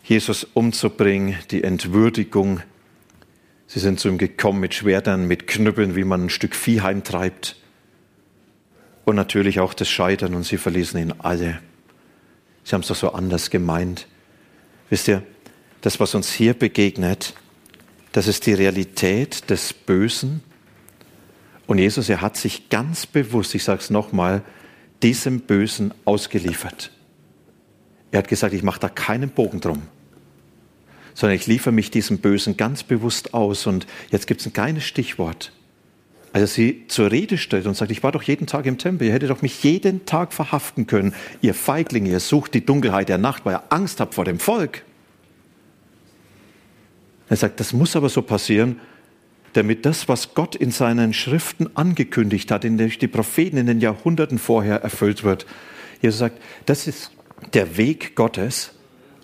Jesus 0.03 0.45
umzubringen, 0.53 1.37
die 1.51 1.63
Entwürdigung. 1.63 2.61
Sie 3.67 3.79
sind 3.79 3.99
zu 3.99 4.07
ihm 4.07 4.17
gekommen 4.17 4.61
mit 4.61 4.73
Schwertern, 4.73 5.27
mit 5.27 5.47
Knüppeln, 5.47 5.95
wie 5.95 6.05
man 6.05 6.25
ein 6.25 6.29
Stück 6.29 6.55
Vieh 6.55 6.81
heimtreibt. 6.81 7.57
Und 9.03 9.15
natürlich 9.15 9.59
auch 9.59 9.73
das 9.73 9.89
Scheitern 9.89 10.33
und 10.33 10.43
sie 10.43 10.57
verließen 10.57 10.99
ihn 10.99 11.13
alle. 11.19 11.59
Sie 12.63 12.73
haben 12.73 12.81
es 12.81 12.87
doch 12.87 12.95
so 12.95 13.11
anders 13.11 13.49
gemeint. 13.49 14.07
Wisst 14.89 15.07
ihr, 15.09 15.23
das, 15.81 15.99
was 15.99 16.15
uns 16.15 16.31
hier 16.31 16.53
begegnet, 16.53 17.33
das 18.13 18.27
ist 18.27 18.45
die 18.45 18.53
Realität 18.53 19.49
des 19.49 19.73
Bösen, 19.73 20.41
und 21.67 21.77
Jesus, 21.77 22.09
er 22.09 22.21
hat 22.21 22.37
sich 22.37 22.69
ganz 22.69 23.05
bewusst, 23.05 23.53
ich 23.53 23.63
sage 23.63 23.81
es 23.81 23.89
nochmal, 23.89 24.41
diesem 25.03 25.41
Bösen 25.41 25.93
ausgeliefert. 26.05 26.91
Er 28.11 28.19
hat 28.19 28.29
gesagt, 28.29 28.53
ich 28.53 28.63
mache 28.63 28.79
da 28.79 28.89
keinen 28.89 29.29
Bogen 29.29 29.59
drum, 29.59 29.81
sondern 31.13 31.35
ich 31.35 31.45
liefere 31.45 31.73
mich 31.73 31.91
diesem 31.91 32.19
Bösen 32.19 32.55
ganz 32.55 32.83
bewusst 32.83 33.33
aus. 33.33 33.67
Und 33.67 33.85
jetzt 34.11 34.27
gibt 34.27 34.41
es 34.41 34.47
ein 34.47 34.53
kleines 34.53 34.85
Stichwort. 34.85 35.51
Als 36.31 36.43
er 36.43 36.47
sie 36.47 36.85
zur 36.87 37.11
Rede 37.11 37.37
stellt 37.37 37.65
und 37.65 37.75
sagt, 37.75 37.91
ich 37.91 38.01
war 38.01 38.11
doch 38.11 38.23
jeden 38.23 38.47
Tag 38.47 38.65
im 38.65 38.77
Tempel, 38.77 39.07
ihr 39.07 39.13
hättet 39.13 39.29
doch 39.29 39.41
mich 39.41 39.63
jeden 39.63 40.05
Tag 40.05 40.33
verhaften 40.33 40.87
können. 40.87 41.13
Ihr 41.41 41.53
Feiglinge, 41.53 42.09
ihr 42.09 42.19
sucht 42.19 42.53
die 42.53 42.65
Dunkelheit 42.65 43.09
der 43.09 43.17
Nacht, 43.17 43.45
weil 43.45 43.55
ihr 43.55 43.63
Angst 43.69 43.99
habt 43.99 44.13
vor 44.13 44.25
dem 44.25 44.39
Volk. 44.39 44.83
Er 47.29 47.35
sagt, 47.35 47.59
das 47.59 47.73
muss 47.73 47.95
aber 47.95 48.07
so 48.07 48.21
passieren, 48.21 48.79
damit 49.57 49.85
das, 49.85 50.07
was 50.07 50.35
Gott 50.35 50.55
in 50.55 50.71
seinen 50.71 51.13
Schriften 51.13 51.75
angekündigt 51.75 52.51
hat, 52.51 52.63
in 52.63 52.77
durch 52.77 52.99
die 52.99 53.07
Propheten 53.07 53.57
in 53.57 53.65
den 53.65 53.81
Jahrhunderten 53.81 54.37
vorher 54.37 54.81
erfüllt 54.83 55.23
wird. 55.23 55.47
Jesus 56.01 56.19
sagt, 56.19 56.39
das 56.67 56.87
ist 56.87 57.11
der 57.53 57.75
Weg 57.75 58.15
Gottes, 58.15 58.71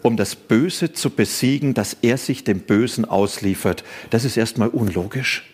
um 0.01 0.17
das 0.17 0.35
Böse 0.35 0.91
zu 0.91 1.11
besiegen, 1.11 1.73
dass 1.75 1.95
er 2.01 2.17
sich 2.17 2.43
dem 2.43 2.61
Bösen 2.61 3.05
ausliefert. 3.05 3.83
Das 4.09 4.25
ist 4.25 4.35
erstmal 4.35 4.69
unlogisch. 4.69 5.49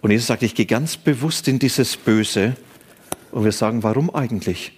Und 0.00 0.12
Jesus 0.12 0.28
sagt, 0.28 0.44
ich 0.44 0.54
gehe 0.54 0.66
ganz 0.66 0.96
bewusst 0.96 1.48
in 1.48 1.58
dieses 1.58 1.96
Böse. 1.96 2.56
Und 3.32 3.44
wir 3.44 3.52
sagen, 3.52 3.82
warum 3.82 4.14
eigentlich? 4.14 4.72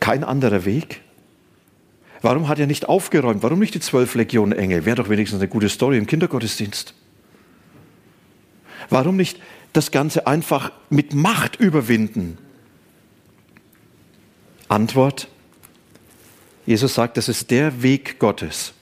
Kein 0.00 0.24
anderer 0.24 0.64
Weg. 0.64 1.00
Warum 2.26 2.48
hat 2.48 2.58
er 2.58 2.66
nicht 2.66 2.88
aufgeräumt? 2.88 3.44
Warum 3.44 3.60
nicht 3.60 3.74
die 3.74 3.78
zwölf 3.80 4.16
Legionen 4.16 4.58
Engel? 4.58 4.84
Wäre 4.84 4.96
doch 4.96 5.08
wenigstens 5.08 5.38
eine 5.38 5.48
gute 5.48 5.68
Story 5.68 5.96
im 5.96 6.08
Kindergottesdienst. 6.08 6.92
Warum 8.90 9.14
nicht 9.14 9.38
das 9.72 9.92
Ganze 9.92 10.26
einfach 10.26 10.72
mit 10.90 11.14
Macht 11.14 11.54
überwinden? 11.60 12.36
Antwort, 14.66 15.28
Jesus 16.66 16.94
sagt, 16.96 17.16
das 17.16 17.28
ist 17.28 17.52
der 17.52 17.84
Weg 17.84 18.18
Gottes, 18.18 18.72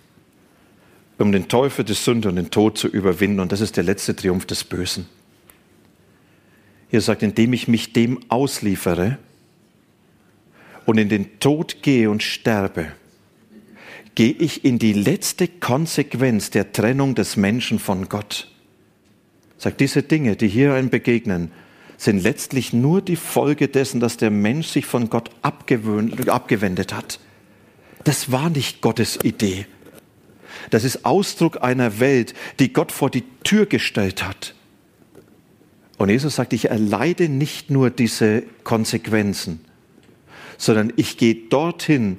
um 1.19 1.31
den 1.31 1.47
Teufel, 1.47 1.85
die 1.85 1.93
Sünde 1.93 2.31
und 2.31 2.37
den 2.37 2.49
Tod 2.49 2.79
zu 2.79 2.89
überwinden. 2.89 3.41
Und 3.41 3.53
das 3.53 3.61
ist 3.61 3.77
der 3.77 3.85
letzte 3.85 4.17
Triumph 4.17 4.47
des 4.47 4.65
Bösen. 4.65 5.07
Jesus 6.91 7.05
sagt, 7.05 7.23
indem 7.23 7.53
ich 7.53 7.69
mich 7.69 7.93
dem 7.93 8.21
ausliefere 8.31 9.19
und 10.87 10.97
in 10.97 11.11
den 11.11 11.41
Tod 11.41 11.83
gehe 11.83 12.09
und 12.09 12.23
sterbe, 12.23 12.93
gehe 14.15 14.33
ich 14.33 14.65
in 14.65 14.79
die 14.79 14.93
letzte 14.93 15.49
Konsequenz 15.49 16.51
der 16.51 16.73
Trennung 16.73 17.15
des 17.15 17.37
Menschen 17.37 17.79
von 17.79 18.09
Gott. 18.09 18.51
Sagt, 19.59 19.81
diese 19.81 20.03
Dinge, 20.03 20.37
die 20.37 20.49
hier 20.49 20.75
einem 20.75 20.91
begegnen, 20.91 21.51
sind 21.97 22.23
letztlich 22.23 22.73
nur 22.73 23.01
die 23.03 23.17
Folge 23.17 23.69
dessen, 23.69 24.01
dass 24.01 24.17
der 24.17 24.31
Mensch 24.31 24.69
sich 24.69 24.87
von 24.87 25.11
Gott 25.11 25.31
abgewendet 25.43 26.93
hat. 26.93 27.21
Das 28.05 28.31
war 28.31 28.51
nicht 28.51 28.81
Gottes 28.81 29.19
Idee. 29.23 29.67
Das 30.71 30.85
ist 30.85 31.05
Ausdruck 31.05 31.63
einer 31.63 32.01
Welt, 32.01 32.35
die 32.59 32.73
Gott 32.73 32.93
vor 32.93 33.11
die 33.11 33.25
Tür 33.43 33.67
gestellt 33.67 34.23
hat. 34.27 34.55
Und 35.97 36.09
Jesus 36.11 36.37
sagt, 36.37 36.53
ich 36.53 36.71
erleide 36.71 37.29
nicht 37.29 37.71
nur 37.71 37.91
diese 37.91 38.43
Konsequenzen, 38.65 39.65
sondern 40.59 40.93
ich 40.97 41.17
gehe 41.17 41.35
dorthin, 41.35 42.19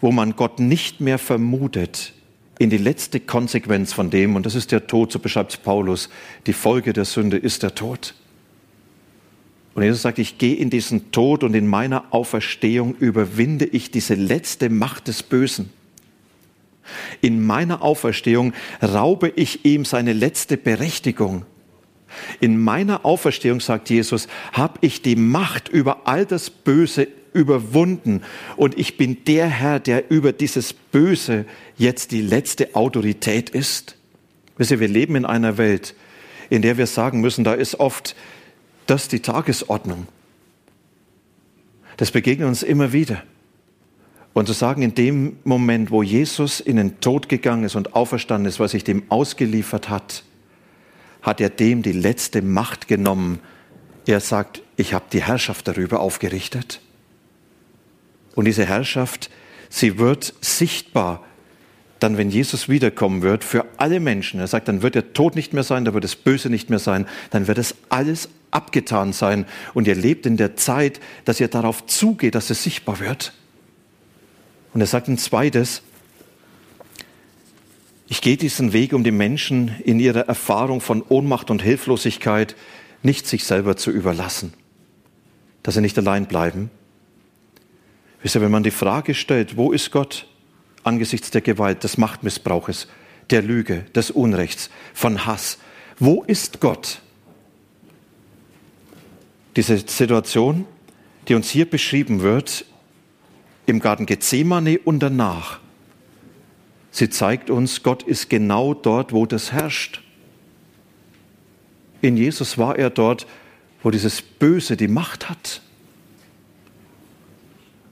wo 0.00 0.12
man 0.12 0.36
Gott 0.36 0.60
nicht 0.60 1.00
mehr 1.00 1.18
vermutet, 1.18 2.12
in 2.58 2.70
die 2.70 2.78
letzte 2.78 3.20
Konsequenz 3.20 3.92
von 3.92 4.10
dem, 4.10 4.34
und 4.34 4.46
das 4.46 4.54
ist 4.54 4.72
der 4.72 4.86
Tod, 4.86 5.12
so 5.12 5.18
beschreibt 5.18 5.62
Paulus, 5.62 6.08
die 6.46 6.52
Folge 6.52 6.92
der 6.92 7.04
Sünde 7.04 7.36
ist 7.36 7.62
der 7.62 7.74
Tod. 7.74 8.14
Und 9.74 9.82
Jesus 9.82 10.00
sagt, 10.00 10.18
ich 10.18 10.38
gehe 10.38 10.56
in 10.56 10.70
diesen 10.70 11.12
Tod 11.12 11.44
und 11.44 11.52
in 11.52 11.66
meiner 11.66 12.04
Auferstehung 12.10 12.94
überwinde 12.94 13.66
ich 13.66 13.90
diese 13.90 14.14
letzte 14.14 14.70
Macht 14.70 15.06
des 15.08 15.22
Bösen. 15.22 15.70
In 17.20 17.44
meiner 17.44 17.82
Auferstehung 17.82 18.54
raube 18.82 19.28
ich 19.36 19.66
ihm 19.66 19.84
seine 19.84 20.14
letzte 20.14 20.56
Berechtigung. 20.56 21.44
In 22.40 22.58
meiner 22.58 23.04
Auferstehung, 23.04 23.60
sagt 23.60 23.90
Jesus, 23.90 24.28
habe 24.52 24.78
ich 24.80 25.02
die 25.02 25.16
Macht 25.16 25.68
über 25.68 26.06
all 26.06 26.24
das 26.24 26.48
Böse 26.48 27.08
überwunden 27.36 28.22
und 28.56 28.78
ich 28.78 28.96
bin 28.96 29.24
der 29.24 29.46
Herr, 29.46 29.78
der 29.78 30.10
über 30.10 30.32
dieses 30.32 30.72
Böse 30.72 31.44
jetzt 31.76 32.10
die 32.10 32.22
letzte 32.22 32.74
Autorität 32.74 33.50
ist. 33.50 33.96
Wisst 34.56 34.70
ihr, 34.70 34.80
wir 34.80 34.88
leben 34.88 35.14
in 35.16 35.26
einer 35.26 35.58
Welt, 35.58 35.94
in 36.48 36.62
der 36.62 36.78
wir 36.78 36.86
sagen 36.86 37.20
müssen, 37.20 37.44
da 37.44 37.52
ist 37.52 37.78
oft 37.78 38.16
das 38.86 39.08
die 39.08 39.20
Tagesordnung. 39.20 40.06
Das 41.96 42.10
begegnet 42.10 42.48
uns 42.48 42.62
immer 42.62 42.92
wieder. 42.92 43.22
Und 44.32 44.46
zu 44.46 44.52
sagen, 44.52 44.82
in 44.82 44.94
dem 44.94 45.38
Moment, 45.44 45.90
wo 45.90 46.02
Jesus 46.02 46.60
in 46.60 46.76
den 46.76 47.00
Tod 47.00 47.28
gegangen 47.28 47.64
ist 47.64 47.74
und 47.74 47.94
auferstanden 47.94 48.46
ist, 48.46 48.60
was 48.60 48.72
sich 48.72 48.84
dem 48.84 49.04
ausgeliefert 49.08 49.88
hat, 49.88 50.24
hat 51.22 51.40
er 51.40 51.48
dem 51.48 51.82
die 51.82 51.92
letzte 51.92 52.42
Macht 52.42 52.86
genommen. 52.86 53.40
Er 54.06 54.20
sagt, 54.20 54.62
ich 54.76 54.92
habe 54.92 55.06
die 55.10 55.22
Herrschaft 55.22 55.66
darüber 55.66 56.00
aufgerichtet. 56.00 56.80
Und 58.36 58.44
diese 58.44 58.64
Herrschaft, 58.64 59.30
sie 59.68 59.98
wird 59.98 60.34
sichtbar 60.40 61.24
dann, 61.98 62.18
wenn 62.18 62.30
Jesus 62.30 62.68
wiederkommen 62.68 63.22
wird, 63.22 63.42
für 63.42 63.64
alle 63.78 64.00
Menschen. 64.00 64.38
Er 64.38 64.46
sagt, 64.46 64.68
dann 64.68 64.82
wird 64.82 64.94
der 64.94 65.14
Tod 65.14 65.34
nicht 65.34 65.54
mehr 65.54 65.62
sein, 65.62 65.84
da 65.84 65.94
wird 65.94 66.04
das 66.04 66.14
Böse 66.14 66.50
nicht 66.50 66.68
mehr 66.68 66.78
sein, 66.78 67.06
dann 67.30 67.46
wird 67.48 67.58
es 67.58 67.74
alles 67.88 68.28
abgetan 68.50 69.14
sein. 69.14 69.46
Und 69.72 69.88
ihr 69.88 69.94
lebt 69.94 70.26
in 70.26 70.36
der 70.36 70.56
Zeit, 70.56 71.00
dass 71.24 71.40
ihr 71.40 71.48
darauf 71.48 71.86
zugeht, 71.86 72.34
dass 72.34 72.50
es 72.50 72.62
sichtbar 72.62 73.00
wird. 73.00 73.32
Und 74.74 74.82
er 74.82 74.86
sagt 74.86 75.08
ein 75.08 75.18
zweites, 75.18 75.82
ich 78.08 78.20
gehe 78.20 78.36
diesen 78.36 78.72
Weg, 78.74 78.92
um 78.92 79.02
die 79.02 79.10
Menschen 79.10 79.74
in 79.82 79.98
ihrer 79.98 80.28
Erfahrung 80.28 80.82
von 80.82 81.02
Ohnmacht 81.02 81.50
und 81.50 81.62
Hilflosigkeit 81.62 82.54
nicht 83.02 83.26
sich 83.26 83.44
selber 83.44 83.76
zu 83.76 83.90
überlassen, 83.90 84.52
dass 85.62 85.74
sie 85.74 85.80
nicht 85.80 85.96
allein 85.98 86.26
bleiben. 86.26 86.70
Wisst 88.22 88.34
ihr, 88.34 88.40
wenn 88.40 88.50
man 88.50 88.62
die 88.62 88.70
Frage 88.70 89.14
stellt, 89.14 89.56
wo 89.56 89.72
ist 89.72 89.90
Gott 89.90 90.26
angesichts 90.82 91.30
der 91.30 91.40
Gewalt, 91.40 91.84
des 91.84 91.98
Machtmissbrauches, 91.98 92.86
der 93.30 93.42
Lüge, 93.42 93.84
des 93.94 94.10
Unrechts, 94.10 94.70
von 94.94 95.26
Hass, 95.26 95.58
wo 95.98 96.22
ist 96.22 96.60
Gott? 96.60 97.00
Diese 99.56 99.78
Situation, 99.78 100.66
die 101.28 101.34
uns 101.34 101.50
hier 101.50 101.68
beschrieben 101.68 102.20
wird, 102.20 102.64
im 103.66 103.80
Garten 103.80 104.06
Gethsemane 104.06 104.78
und 104.78 105.00
danach, 105.00 105.58
sie 106.90 107.10
zeigt 107.10 107.50
uns, 107.50 107.82
Gott 107.82 108.02
ist 108.04 108.30
genau 108.30 108.74
dort, 108.74 109.12
wo 109.12 109.26
das 109.26 109.52
herrscht. 109.52 110.02
In 112.00 112.16
Jesus 112.16 112.58
war 112.58 112.78
er 112.78 112.90
dort, 112.90 113.26
wo 113.82 113.90
dieses 113.90 114.22
Böse 114.22 114.76
die 114.76 114.88
Macht 114.88 115.28
hat. 115.28 115.62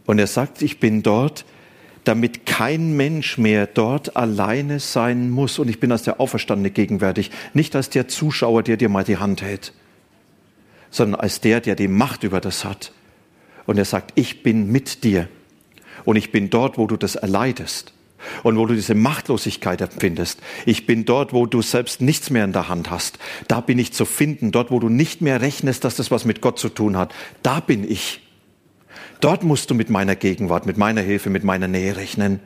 Und 0.07 0.19
er 0.19 0.27
sagt, 0.27 0.63
ich 0.63 0.81
bin 0.81 1.03
dort, 1.03 1.45
damit 2.05 2.47
kein 2.47 2.97
Mensch 2.97 3.39
mehr 3.39 3.67
dort 3.67 4.17
alleine 4.17 4.79
sein 4.81 5.31
muss. 5.31 5.59
Und 5.59 5.69
ich 5.69 5.81
bin 5.81 5.91
als 5.91 6.03
der 6.03 6.21
Auferstandene 6.21 6.71
gegenwärtig, 6.71 7.31
nicht 7.55 7.75
als 7.75 7.91
der 7.91 8.09
Zuschauer, 8.09 8.63
der 8.63 8.77
dir 8.77 8.89
mal 8.89 9.05
die 9.05 9.17
Hand 9.17 9.43
hält, 9.43 9.73
sondern 10.91 11.21
als 11.21 11.41
der, 11.41 11.61
der 11.61 11.75
die 11.75 11.89
Macht 11.89 12.23
über 12.23 12.41
das 12.41 12.65
hat. 12.65 12.93
Und 13.67 13.79
er 13.79 13.87
sagt, 13.87 14.13
ich 14.15 14.43
bin 14.43 14.71
mit 14.71 15.05
dir. 15.05 15.29
Und 16.05 16.17
ich 16.17 16.31
bin 16.33 16.51
dort, 16.51 16.77
wo 16.77 16.87
du 16.87 16.97
das 16.99 17.17
erleidest 17.17 17.95
und 18.43 18.59
wo 18.59 18.67
du 18.67 18.75
diese 18.75 18.95
Machtlosigkeit 18.95 19.81
empfindest. 19.81 20.41
Ich 20.67 20.87
bin 20.87 21.05
dort, 21.05 21.33
wo 21.33 21.47
du 21.47 21.63
selbst 21.63 22.03
nichts 22.03 22.31
mehr 22.31 22.45
in 22.45 22.53
der 22.53 22.69
Hand 22.69 22.91
hast. 22.91 23.19
Da 23.49 23.61
bin 23.61 23.79
ich 23.79 23.93
zu 23.93 24.05
finden. 24.05 24.53
Dort, 24.53 24.71
wo 24.71 24.81
du 24.81 24.89
nicht 24.89 25.23
mehr 25.23 25.41
rechnest, 25.41 25.85
dass 25.85 25.97
das 25.97 26.11
was 26.11 26.25
mit 26.25 26.41
Gott 26.41 26.59
zu 26.59 26.69
tun 26.69 26.97
hat. 26.97 27.15
Da 27.43 27.61
bin 27.61 27.91
ich. 27.91 28.21
Dort 29.21 29.43
musst 29.43 29.71
du 29.71 29.75
mit 29.75 29.91
meiner 29.91 30.17
Gegenwart, 30.17 30.67
mit 30.67 30.77
meiner 30.77 31.01
Hilfe, 31.01 31.31
mit 31.31 31.45
meiner 31.45 31.69
Nähe 31.69 31.97
rechnen. 31.97 32.41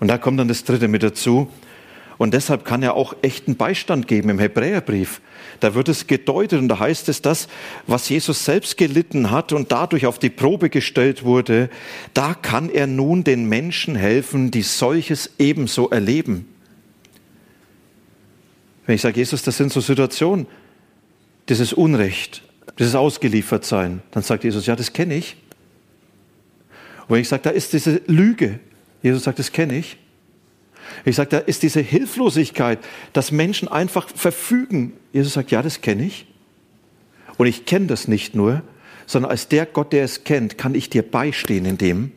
Und 0.00 0.08
da 0.08 0.18
kommt 0.18 0.38
dann 0.38 0.48
das 0.48 0.64
Dritte 0.64 0.88
mit 0.88 1.02
dazu. 1.02 1.50
Und 2.18 2.34
deshalb 2.34 2.64
kann 2.64 2.82
er 2.82 2.94
auch 2.94 3.14
echten 3.22 3.56
Beistand 3.56 4.08
geben 4.08 4.28
im 4.28 4.40
Hebräerbrief. 4.40 5.20
Da 5.60 5.74
wird 5.74 5.88
es 5.88 6.08
gedeutet 6.08 6.58
und 6.60 6.68
da 6.68 6.80
heißt 6.80 7.08
es, 7.08 7.22
das, 7.22 7.48
was 7.86 8.08
Jesus 8.08 8.44
selbst 8.44 8.76
gelitten 8.76 9.30
hat 9.30 9.52
und 9.52 9.70
dadurch 9.70 10.04
auf 10.04 10.18
die 10.18 10.30
Probe 10.30 10.68
gestellt 10.68 11.24
wurde, 11.24 11.70
da 12.14 12.34
kann 12.34 12.70
er 12.70 12.88
nun 12.88 13.22
den 13.22 13.48
Menschen 13.48 13.94
helfen, 13.94 14.50
die 14.50 14.62
solches 14.62 15.30
ebenso 15.38 15.90
erleben. 15.90 16.46
Wenn 18.84 18.96
ich 18.96 19.02
sage, 19.02 19.18
Jesus, 19.18 19.42
das 19.42 19.56
sind 19.56 19.72
so 19.72 19.80
Situationen, 19.80 20.46
dieses 21.48 21.72
Unrecht, 21.72 22.42
dieses 22.78 22.94
Ausgeliefertsein, 22.94 24.02
dann 24.10 24.22
sagt 24.22 24.44
Jesus, 24.44 24.66
ja, 24.66 24.74
das 24.74 24.92
kenne 24.92 25.14
ich. 25.14 25.36
Und 27.08 27.14
wenn 27.14 27.22
ich 27.22 27.28
sage, 27.28 27.42
da 27.44 27.50
ist 27.50 27.72
diese 27.72 28.02
Lüge, 28.06 28.60
Jesus 29.02 29.24
sagt, 29.24 29.38
das 29.38 29.52
kenne 29.52 29.78
ich. 29.78 29.96
Ich 31.04 31.16
sage, 31.16 31.30
da 31.30 31.38
ist 31.38 31.62
diese 31.62 31.80
Hilflosigkeit, 31.80 32.78
dass 33.12 33.32
Menschen 33.32 33.68
einfach 33.68 34.08
verfügen. 34.08 34.92
Jesus 35.12 35.34
sagt, 35.34 35.50
ja, 35.50 35.62
das 35.62 35.80
kenne 35.80 36.04
ich. 36.04 36.26
Und 37.36 37.46
ich 37.46 37.64
kenne 37.64 37.86
das 37.86 38.08
nicht 38.08 38.34
nur, 38.34 38.62
sondern 39.06 39.30
als 39.30 39.48
der 39.48 39.64
Gott, 39.64 39.92
der 39.92 40.04
es 40.04 40.24
kennt, 40.24 40.58
kann 40.58 40.74
ich 40.74 40.90
dir 40.90 41.02
beistehen 41.02 41.64
in 41.64 41.78
dem, 41.78 42.12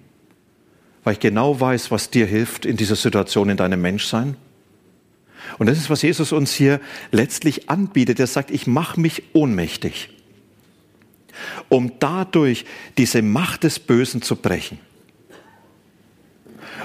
weil 1.03 1.13
ich 1.13 1.19
genau 1.19 1.59
weiß, 1.59 1.91
was 1.91 2.09
dir 2.09 2.25
hilft 2.25 2.65
in 2.65 2.75
dieser 2.75 2.95
Situation 2.95 3.49
in 3.49 3.57
deinem 3.57 3.81
Menschsein. 3.81 4.35
Und 5.57 5.67
das 5.67 5.77
ist, 5.77 5.89
was 5.89 6.01
Jesus 6.01 6.31
uns 6.31 6.53
hier 6.53 6.79
letztlich 7.11 7.69
anbietet. 7.69 8.19
Er 8.19 8.27
sagt, 8.27 8.51
ich 8.51 8.67
mache 8.67 8.99
mich 8.99 9.23
ohnmächtig 9.33 10.09
um 11.69 11.93
dadurch 11.99 12.65
diese 12.97 13.21
Macht 13.21 13.63
des 13.63 13.79
Bösen 13.79 14.21
zu 14.21 14.35
brechen. 14.35 14.79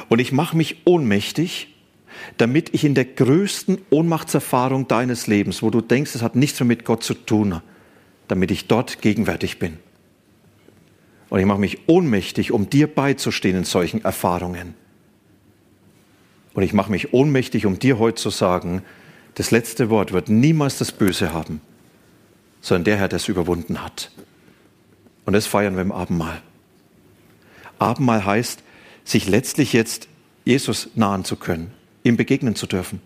Und 0.09 0.21
ich 0.21 0.33
mache 0.33 0.57
mich 0.57 0.83
ohnmächtig, 0.85 1.75
damit 2.37 2.75
ich 2.75 2.85
in 2.85 2.95
der 2.95 3.05
größten 3.05 3.79
Ohnmachtserfahrung 3.91 4.89
deines 4.89 5.27
Lebens, 5.27 5.63
wo 5.63 5.71
du 5.71 5.81
denkst, 5.81 6.15
es 6.15 6.23
hat 6.23 6.37
nichts 6.37 6.61
mehr 6.61 6.67
mit 6.67 6.85
Gott 6.85 7.03
zu 7.03 7.15
tun, 7.15 7.61
damit 8.29 8.51
ich 8.51 8.67
dort 8.67 9.01
gegenwärtig 9.01 9.59
bin. 9.59 9.79
Und 11.29 11.41
ich 11.41 11.47
mache 11.47 11.59
mich 11.59 11.89
ohnmächtig, 11.89 12.53
um 12.53 12.71
dir 12.71 12.87
beizustehen 12.87 13.57
in 13.57 13.65
solchen 13.65 14.05
Erfahrungen. 14.05 14.75
Und 16.55 16.63
ich 16.63 16.73
mache 16.73 16.91
mich 16.91 17.13
ohnmächtig, 17.13 17.67
um 17.67 17.79
dir 17.79 17.99
heute 17.99 18.17
zu 18.17 18.31
sagen, 18.31 18.83
das 19.35 19.51
letzte 19.51 19.91
Wort 19.91 20.13
wird 20.13 20.29
niemals 20.29 20.79
das 20.79 20.93
Böse 20.93 21.33
haben, 21.33 21.61
sondern 22.61 22.85
der 22.85 22.97
Herr, 22.97 23.09
der 23.09 23.19
es 23.19 23.29
überwunden 23.29 23.83
hat. 23.83 24.11
Und 25.27 25.33
das 25.35 25.47
feiern 25.47 25.75
wir 25.75 25.83
im 25.83 25.93
Abendmahl. 25.93 26.41
Abendmahl 27.79 28.25
heißt, 28.25 28.62
sich 29.05 29.29
letztlich 29.29 29.73
jetzt 29.73 30.09
Jesus 30.45 30.89
nahen 30.95 31.25
zu 31.25 31.37
können, 31.37 31.73
ihm 32.05 32.17
begegnen 32.17 32.55
zu 32.55 32.67
dürfen. 32.67 33.01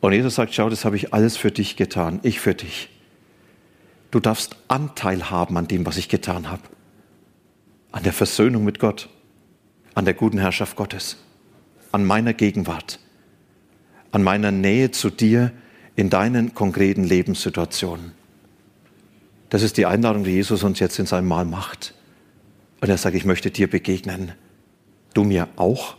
Und 0.00 0.12
Jesus 0.12 0.36
sagt, 0.36 0.54
schau, 0.54 0.70
das 0.70 0.84
habe 0.84 0.96
ich 0.96 1.12
alles 1.12 1.36
für 1.36 1.50
dich 1.50 1.76
getan, 1.76 2.20
ich 2.22 2.40
für 2.40 2.54
dich. 2.54 2.88
Du 4.10 4.18
darfst 4.18 4.56
Anteil 4.68 5.30
haben 5.30 5.56
an 5.56 5.68
dem, 5.68 5.84
was 5.84 5.96
ich 5.96 6.08
getan 6.08 6.50
habe. 6.50 6.62
An 7.92 8.02
der 8.02 8.12
Versöhnung 8.12 8.64
mit 8.64 8.78
Gott, 8.78 9.08
an 9.94 10.04
der 10.04 10.14
guten 10.14 10.38
Herrschaft 10.38 10.76
Gottes, 10.76 11.16
an 11.92 12.04
meiner 12.04 12.32
Gegenwart, 12.32 13.00
an 14.12 14.22
meiner 14.22 14.52
Nähe 14.52 14.90
zu 14.92 15.10
dir 15.10 15.52
in 15.96 16.08
deinen 16.08 16.54
konkreten 16.54 17.04
Lebenssituationen. 17.04 18.19
Das 19.50 19.62
ist 19.62 19.76
die 19.76 19.86
Einladung, 19.86 20.24
die 20.24 20.30
Jesus 20.30 20.62
uns 20.62 20.78
jetzt 20.78 20.98
in 20.98 21.06
seinem 21.06 21.28
Mahl 21.28 21.44
macht. 21.44 21.92
Und 22.80 22.88
er 22.88 22.96
sagt, 22.96 23.16
ich 23.16 23.24
möchte 23.24 23.50
dir 23.50 23.68
begegnen. 23.68 24.32
Du 25.12 25.24
mir 25.24 25.48
auch? 25.56 25.96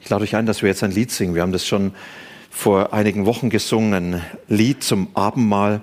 Ich 0.00 0.08
lade 0.08 0.24
euch 0.24 0.34
ein, 0.34 0.46
dass 0.46 0.62
wir 0.62 0.68
jetzt 0.68 0.82
ein 0.82 0.90
Lied 0.90 1.10
singen. 1.10 1.34
Wir 1.34 1.42
haben 1.42 1.52
das 1.52 1.66
schon 1.66 1.92
vor 2.50 2.92
einigen 2.92 3.26
Wochen 3.26 3.50
gesungen, 3.50 4.14
ein 4.14 4.22
Lied 4.48 4.82
zum 4.82 5.08
Abendmahl, 5.14 5.82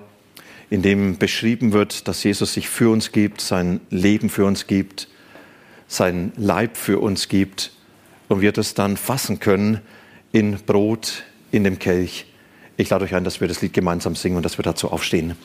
in 0.70 0.82
dem 0.82 1.18
beschrieben 1.18 1.72
wird, 1.72 2.06
dass 2.08 2.22
Jesus 2.22 2.52
sich 2.52 2.68
für 2.68 2.90
uns 2.90 3.12
gibt, 3.12 3.40
sein 3.40 3.80
Leben 3.90 4.28
für 4.28 4.44
uns 4.44 4.66
gibt, 4.66 5.08
sein 5.88 6.32
Leib 6.36 6.76
für 6.76 7.00
uns 7.00 7.28
gibt 7.28 7.72
und 8.28 8.40
wir 8.40 8.52
das 8.52 8.74
dann 8.74 8.96
fassen 8.96 9.40
können 9.40 9.80
in 10.32 10.56
Brot, 10.64 11.24
in 11.50 11.64
dem 11.64 11.78
Kelch. 11.78 12.26
Ich 12.76 12.90
lade 12.90 13.04
euch 13.04 13.14
ein, 13.14 13.24
dass 13.24 13.40
wir 13.40 13.48
das 13.48 13.62
Lied 13.62 13.72
gemeinsam 13.72 14.14
singen 14.14 14.36
und 14.36 14.44
dass 14.44 14.58
wir 14.58 14.62
dazu 14.62 14.92
aufstehen. 14.92 15.36